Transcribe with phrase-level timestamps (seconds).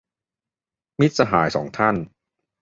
[0.99, 1.47] มิตรสหาย
[1.77, 2.05] ท่านสอง